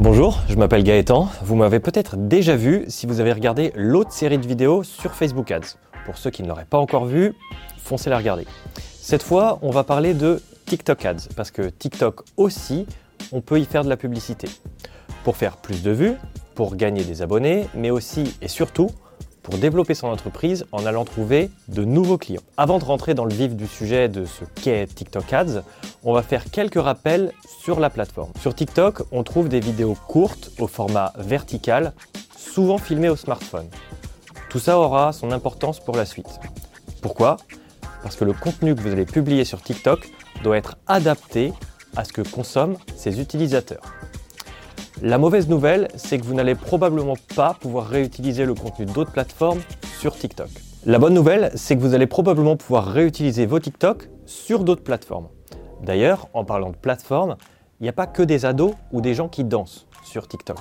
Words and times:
Bonjour, 0.00 0.38
je 0.48 0.54
m'appelle 0.54 0.84
Gaëtan. 0.84 1.28
Vous 1.42 1.56
m'avez 1.56 1.80
peut-être 1.80 2.16
déjà 2.16 2.54
vu 2.54 2.84
si 2.86 3.04
vous 3.04 3.18
avez 3.18 3.32
regardé 3.32 3.72
l'autre 3.74 4.12
série 4.12 4.38
de 4.38 4.46
vidéos 4.46 4.84
sur 4.84 5.12
Facebook 5.12 5.50
Ads. 5.50 5.74
Pour 6.06 6.18
ceux 6.18 6.30
qui 6.30 6.44
ne 6.44 6.48
l'auraient 6.48 6.66
pas 6.70 6.78
encore 6.78 7.04
vu, 7.04 7.34
foncez 7.78 8.08
la 8.08 8.16
regarder. 8.16 8.46
Cette 8.76 9.24
fois, 9.24 9.58
on 9.60 9.72
va 9.72 9.82
parler 9.82 10.14
de 10.14 10.40
TikTok 10.66 11.04
Ads 11.04 11.28
parce 11.34 11.50
que 11.50 11.62
TikTok 11.62 12.22
aussi, 12.36 12.86
on 13.32 13.40
peut 13.40 13.58
y 13.58 13.64
faire 13.64 13.82
de 13.82 13.88
la 13.88 13.96
publicité. 13.96 14.48
Pour 15.24 15.36
faire 15.36 15.56
plus 15.56 15.82
de 15.82 15.90
vues, 15.90 16.14
pour 16.54 16.76
gagner 16.76 17.02
des 17.02 17.20
abonnés, 17.20 17.66
mais 17.74 17.90
aussi 17.90 18.36
et 18.40 18.46
surtout 18.46 18.90
pour 19.48 19.56
développer 19.56 19.94
son 19.94 20.08
entreprise 20.08 20.66
en 20.72 20.84
allant 20.84 21.06
trouver 21.06 21.50
de 21.68 21.82
nouveaux 21.82 22.18
clients. 22.18 22.42
Avant 22.58 22.78
de 22.78 22.84
rentrer 22.84 23.14
dans 23.14 23.24
le 23.24 23.32
vif 23.32 23.56
du 23.56 23.66
sujet 23.66 24.10
de 24.10 24.26
ce 24.26 24.44
qu'est 24.60 24.86
TikTok 24.94 25.32
Ads, 25.32 25.62
on 26.04 26.12
va 26.12 26.22
faire 26.22 26.50
quelques 26.50 26.78
rappels 26.78 27.32
sur 27.62 27.80
la 27.80 27.88
plateforme. 27.88 28.30
Sur 28.42 28.54
TikTok, 28.54 29.04
on 29.10 29.22
trouve 29.22 29.48
des 29.48 29.60
vidéos 29.60 29.96
courtes 30.06 30.50
au 30.58 30.66
format 30.66 31.14
vertical, 31.16 31.94
souvent 32.36 32.76
filmées 32.76 33.08
au 33.08 33.16
smartphone. 33.16 33.68
Tout 34.50 34.58
ça 34.58 34.78
aura 34.78 35.14
son 35.14 35.32
importance 35.32 35.80
pour 35.80 35.96
la 35.96 36.04
suite. 36.04 36.40
Pourquoi? 37.00 37.38
Parce 38.02 38.16
que 38.16 38.26
le 38.26 38.34
contenu 38.34 38.74
que 38.74 38.82
vous 38.82 38.92
allez 38.92 39.06
publier 39.06 39.46
sur 39.46 39.62
TikTok 39.62 40.10
doit 40.42 40.58
être 40.58 40.76
adapté 40.86 41.54
à 41.96 42.04
ce 42.04 42.12
que 42.12 42.20
consomment 42.20 42.76
ses 42.96 43.18
utilisateurs. 43.18 43.97
La 45.00 45.16
mauvaise 45.16 45.48
nouvelle, 45.48 45.86
c'est 45.94 46.18
que 46.18 46.24
vous 46.24 46.34
n'allez 46.34 46.56
probablement 46.56 47.14
pas 47.36 47.54
pouvoir 47.54 47.86
réutiliser 47.86 48.44
le 48.44 48.54
contenu 48.54 48.84
d'autres 48.84 49.12
plateformes 49.12 49.60
sur 50.00 50.16
TikTok. 50.16 50.48
La 50.86 50.98
bonne 50.98 51.14
nouvelle, 51.14 51.52
c'est 51.54 51.76
que 51.76 51.80
vous 51.80 51.94
allez 51.94 52.08
probablement 52.08 52.56
pouvoir 52.56 52.84
réutiliser 52.86 53.46
vos 53.46 53.60
TikTok 53.60 54.10
sur 54.26 54.64
d'autres 54.64 54.82
plateformes. 54.82 55.28
D'ailleurs, 55.82 56.28
en 56.34 56.44
parlant 56.44 56.70
de 56.70 56.76
plateformes, 56.76 57.36
il 57.78 57.84
n'y 57.84 57.88
a 57.88 57.92
pas 57.92 58.08
que 58.08 58.24
des 58.24 58.44
ados 58.44 58.72
ou 58.90 59.00
des 59.00 59.14
gens 59.14 59.28
qui 59.28 59.44
dansent 59.44 59.86
sur 60.02 60.26
TikTok. 60.26 60.58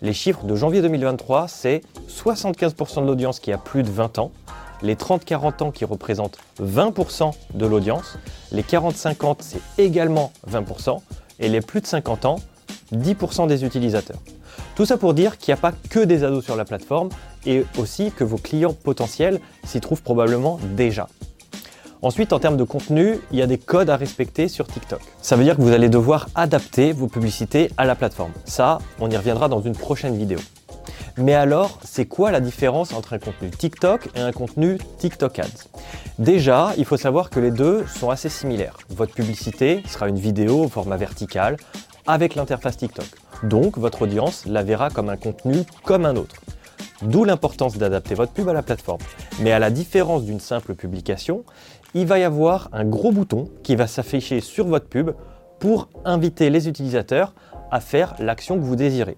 Les 0.00 0.14
chiffres 0.14 0.46
de 0.46 0.56
janvier 0.56 0.80
2023, 0.80 1.46
c'est 1.48 1.82
75% 2.08 3.02
de 3.02 3.06
l'audience 3.06 3.38
qui 3.38 3.52
a 3.52 3.58
plus 3.58 3.82
de 3.82 3.90
20 3.90 4.18
ans, 4.18 4.32
les 4.80 4.94
30-40 4.94 5.62
ans 5.62 5.70
qui 5.70 5.84
représentent 5.84 6.38
20% 6.58 7.32
de 7.52 7.66
l'audience, 7.66 8.18
les 8.50 8.62
40-50 8.62 9.36
c'est 9.40 9.60
également 9.76 10.32
20%, 10.50 11.00
et 11.38 11.48
les 11.50 11.60
plus 11.60 11.82
de 11.82 11.86
50 11.86 12.24
ans 12.24 12.36
10% 12.92 13.46
des 13.46 13.64
utilisateurs. 13.64 14.18
Tout 14.74 14.86
ça 14.86 14.96
pour 14.96 15.14
dire 15.14 15.38
qu'il 15.38 15.52
n'y 15.52 15.58
a 15.58 15.60
pas 15.60 15.72
que 15.90 16.00
des 16.00 16.24
ados 16.24 16.44
sur 16.44 16.56
la 16.56 16.64
plateforme 16.64 17.08
et 17.46 17.64
aussi 17.78 18.10
que 18.10 18.24
vos 18.24 18.38
clients 18.38 18.72
potentiels 18.72 19.40
s'y 19.64 19.80
trouvent 19.80 20.02
probablement 20.02 20.58
déjà. 20.76 21.08
Ensuite, 22.02 22.34
en 22.34 22.38
termes 22.38 22.58
de 22.58 22.64
contenu, 22.64 23.18
il 23.32 23.38
y 23.38 23.42
a 23.42 23.46
des 23.46 23.56
codes 23.56 23.88
à 23.88 23.96
respecter 23.96 24.48
sur 24.48 24.66
TikTok. 24.66 25.00
Ça 25.22 25.36
veut 25.36 25.44
dire 25.44 25.56
que 25.56 25.62
vous 25.62 25.72
allez 25.72 25.88
devoir 25.88 26.28
adapter 26.34 26.92
vos 26.92 27.06
publicités 27.06 27.70
à 27.78 27.86
la 27.86 27.94
plateforme. 27.94 28.32
Ça, 28.44 28.78
on 29.00 29.08
y 29.08 29.16
reviendra 29.16 29.48
dans 29.48 29.62
une 29.62 29.74
prochaine 29.74 30.14
vidéo. 30.14 30.38
Mais 31.16 31.32
alors, 31.32 31.78
c'est 31.82 32.04
quoi 32.04 32.30
la 32.30 32.40
différence 32.40 32.92
entre 32.92 33.14
un 33.14 33.18
contenu 33.18 33.48
TikTok 33.48 34.10
et 34.16 34.20
un 34.20 34.32
contenu 34.32 34.78
TikTok 34.98 35.38
Ads? 35.38 35.68
Déjà, 36.18 36.72
il 36.76 36.84
faut 36.84 36.96
savoir 36.96 37.30
que 37.30 37.40
les 37.40 37.50
deux 37.50 37.86
sont 37.86 38.10
assez 38.10 38.28
similaires. 38.28 38.76
Votre 38.90 39.14
publicité 39.14 39.82
sera 39.88 40.08
une 40.08 40.18
vidéo 40.18 40.64
au 40.64 40.68
format 40.68 40.96
vertical 40.96 41.56
avec 42.06 42.34
l'interface 42.34 42.76
TikTok. 42.76 43.06
Donc 43.42 43.78
votre 43.78 44.02
audience 44.02 44.44
la 44.46 44.62
verra 44.62 44.90
comme 44.90 45.08
un 45.08 45.16
contenu 45.16 45.64
comme 45.84 46.04
un 46.04 46.16
autre. 46.16 46.36
D'où 47.02 47.24
l'importance 47.24 47.76
d'adapter 47.76 48.14
votre 48.14 48.32
pub 48.32 48.48
à 48.48 48.52
la 48.52 48.62
plateforme. 48.62 49.00
Mais 49.40 49.52
à 49.52 49.58
la 49.58 49.70
différence 49.70 50.24
d'une 50.24 50.40
simple 50.40 50.74
publication, 50.74 51.44
il 51.94 52.06
va 52.06 52.18
y 52.18 52.22
avoir 52.22 52.68
un 52.72 52.84
gros 52.84 53.12
bouton 53.12 53.50
qui 53.62 53.76
va 53.76 53.86
s'afficher 53.86 54.40
sur 54.40 54.66
votre 54.66 54.86
pub 54.86 55.10
pour 55.58 55.88
inviter 56.04 56.50
les 56.50 56.68
utilisateurs 56.68 57.34
à 57.70 57.80
faire 57.80 58.14
l'action 58.18 58.56
que 58.56 58.64
vous 58.64 58.76
désirez. 58.76 59.16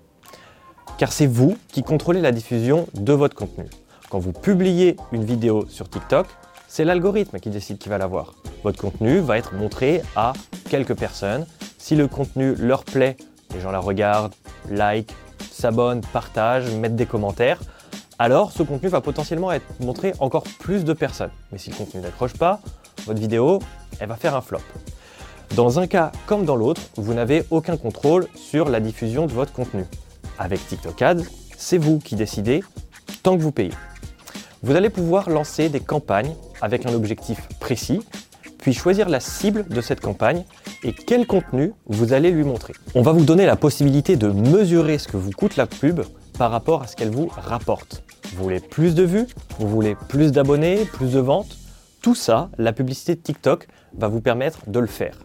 Car 0.98 1.12
c'est 1.12 1.26
vous 1.26 1.56
qui 1.68 1.82
contrôlez 1.82 2.20
la 2.20 2.32
diffusion 2.32 2.86
de 2.94 3.12
votre 3.12 3.36
contenu. 3.36 3.66
Quand 4.08 4.18
vous 4.18 4.32
publiez 4.32 4.96
une 5.12 5.24
vidéo 5.24 5.66
sur 5.68 5.88
TikTok, 5.88 6.26
c'est 6.68 6.84
l'algorithme 6.84 7.38
qui 7.38 7.50
décide 7.50 7.78
qui 7.78 7.88
va 7.88 7.98
la 7.98 8.06
voir. 8.06 8.34
Votre 8.62 8.80
contenu 8.80 9.18
va 9.18 9.38
être 9.38 9.54
montré 9.54 10.02
à 10.14 10.32
quelques 10.68 10.94
personnes 10.94 11.46
si 11.78 11.94
le 11.94 12.08
contenu 12.08 12.54
leur 12.54 12.84
plaît, 12.84 13.16
les 13.54 13.60
gens 13.60 13.70
la 13.70 13.80
regardent, 13.80 14.34
like, 14.70 15.12
s'abonnent, 15.50 16.02
partagent, 16.12 16.70
mettent 16.72 16.96
des 16.96 17.06
commentaires, 17.06 17.60
alors 18.18 18.52
ce 18.52 18.62
contenu 18.62 18.88
va 18.88 19.00
potentiellement 19.00 19.52
être 19.52 19.66
montré 19.80 20.14
encore 20.20 20.44
plus 20.58 20.84
de 20.84 20.92
personnes. 20.92 21.30
Mais 21.52 21.58
si 21.58 21.70
le 21.70 21.76
contenu 21.76 22.00
n'accroche 22.00 22.34
pas, 22.34 22.60
votre 23.06 23.20
vidéo, 23.20 23.60
elle 24.00 24.08
va 24.08 24.16
faire 24.16 24.34
un 24.34 24.40
flop. 24.40 24.60
Dans 25.54 25.78
un 25.78 25.86
cas 25.86 26.12
comme 26.26 26.44
dans 26.44 26.56
l'autre, 26.56 26.80
vous 26.96 27.14
n'avez 27.14 27.44
aucun 27.50 27.76
contrôle 27.76 28.26
sur 28.34 28.68
la 28.68 28.80
diffusion 28.80 29.26
de 29.26 29.32
votre 29.32 29.52
contenu. 29.52 29.84
Avec 30.38 30.66
TikTok 30.66 31.00
Ads, 31.02 31.22
c'est 31.56 31.78
vous 31.78 31.98
qui 31.98 32.16
décidez 32.16 32.62
tant 33.22 33.36
que 33.36 33.42
vous 33.42 33.52
payez. 33.52 33.72
Vous 34.62 34.74
allez 34.74 34.90
pouvoir 34.90 35.30
lancer 35.30 35.68
des 35.68 35.80
campagnes 35.80 36.34
avec 36.60 36.86
un 36.86 36.94
objectif 36.94 37.48
précis, 37.60 38.02
puis 38.66 38.74
choisir 38.74 39.08
la 39.08 39.20
cible 39.20 39.68
de 39.68 39.80
cette 39.80 40.00
campagne 40.00 40.42
et 40.82 40.92
quel 40.92 41.24
contenu 41.24 41.72
vous 41.86 42.12
allez 42.12 42.32
lui 42.32 42.42
montrer. 42.42 42.72
On 42.96 43.02
va 43.02 43.12
vous 43.12 43.24
donner 43.24 43.46
la 43.46 43.54
possibilité 43.54 44.16
de 44.16 44.26
mesurer 44.26 44.98
ce 44.98 45.06
que 45.06 45.16
vous 45.16 45.30
coûte 45.30 45.54
la 45.54 45.68
pub 45.68 46.00
par 46.36 46.50
rapport 46.50 46.82
à 46.82 46.88
ce 46.88 46.96
qu'elle 46.96 47.12
vous 47.12 47.28
rapporte. 47.28 48.02
Vous 48.34 48.42
voulez 48.42 48.58
plus 48.58 48.96
de 48.96 49.04
vues? 49.04 49.28
Vous 49.60 49.68
voulez 49.68 49.94
plus 50.08 50.32
d'abonnés? 50.32 50.84
Plus 50.84 51.12
de 51.12 51.20
ventes? 51.20 51.56
Tout 52.02 52.16
ça, 52.16 52.50
la 52.58 52.72
publicité 52.72 53.14
de 53.14 53.20
TikTok 53.20 53.68
va 53.96 54.08
vous 54.08 54.20
permettre 54.20 54.68
de 54.68 54.80
le 54.80 54.88
faire. 54.88 55.16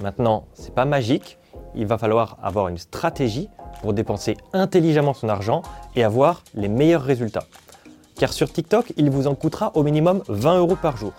Maintenant, 0.00 0.46
c'est 0.54 0.74
pas 0.74 0.86
magique, 0.86 1.36
il 1.74 1.84
va 1.84 1.98
falloir 1.98 2.38
avoir 2.42 2.68
une 2.68 2.78
stratégie 2.78 3.50
pour 3.82 3.92
dépenser 3.92 4.38
intelligemment 4.54 5.12
son 5.12 5.28
argent 5.28 5.60
et 5.96 6.02
avoir 6.02 6.44
les 6.54 6.68
meilleurs 6.68 7.02
résultats. 7.02 7.44
Car 8.16 8.32
sur 8.32 8.50
TikTok, 8.50 8.94
il 8.96 9.10
vous 9.10 9.26
en 9.26 9.34
coûtera 9.34 9.70
au 9.74 9.82
minimum 9.82 10.22
20 10.28 10.60
euros 10.60 10.76
par 10.76 10.96
jour. 10.96 11.12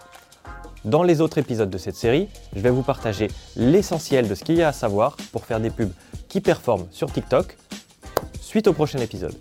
Dans 0.84 1.04
les 1.04 1.22
autres 1.22 1.38
épisodes 1.38 1.70
de 1.70 1.78
cette 1.78 1.96
série, 1.96 2.28
je 2.56 2.60
vais 2.60 2.72
vous 2.72 2.82
partager 2.82 3.28
l'essentiel 3.56 4.28
de 4.28 4.34
ce 4.34 4.44
qu'il 4.44 4.56
y 4.56 4.64
a 4.64 4.70
à 4.70 4.74
savoir 4.74 5.16
pour 5.32 5.46
faire 5.46 5.60
des 5.60 5.70
pubs 5.70 5.92
qui 6.28 6.42
performent 6.42 6.88
sur 6.90 7.12
TikTok. 7.12 7.56
Suite 8.40 8.68
au 8.68 8.74
prochain 8.74 9.00
épisode. 9.00 9.36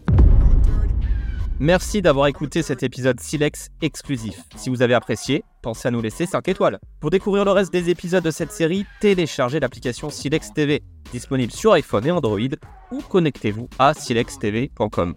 Merci 1.58 2.02
d'avoir 2.02 2.26
écouté 2.26 2.62
cet 2.62 2.82
épisode 2.82 3.20
Silex 3.20 3.68
exclusif. 3.82 4.42
Si 4.56 4.70
vous 4.70 4.82
avez 4.82 4.94
apprécié, 4.94 5.44
pensez 5.62 5.88
à 5.88 5.90
nous 5.90 6.00
laisser 6.00 6.26
5 6.26 6.46
étoiles. 6.48 6.78
Pour 7.00 7.10
découvrir 7.10 7.44
le 7.44 7.52
reste 7.52 7.72
des 7.72 7.90
épisodes 7.90 8.24
de 8.24 8.30
cette 8.30 8.52
série, 8.52 8.86
téléchargez 9.00 9.60
l'application 9.60 10.10
Silex 10.10 10.52
TV, 10.52 10.82
disponible 11.12 11.52
sur 11.52 11.72
iPhone 11.72 12.06
et 12.06 12.10
Android, 12.10 12.38
ou 12.92 13.00
connectez-vous 13.02 13.68
à 13.78 13.94
silextv.com. 13.94 15.14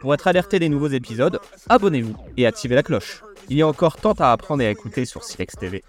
Pour 0.00 0.14
être 0.14 0.26
alerté 0.26 0.58
des 0.58 0.70
nouveaux 0.70 0.88
épisodes, 0.88 1.38
abonnez-vous 1.68 2.16
et 2.38 2.46
activez 2.46 2.74
la 2.74 2.82
cloche. 2.82 3.22
Il 3.50 3.56
y 3.58 3.62
a 3.62 3.66
encore 3.66 3.96
tant 3.96 4.12
à 4.12 4.32
apprendre 4.32 4.62
et 4.62 4.66
à 4.66 4.70
écouter 4.70 5.04
sur 5.04 5.24
Silex 5.24 5.56
TV. 5.56 5.84